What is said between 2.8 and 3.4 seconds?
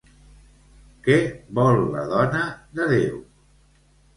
de Déu?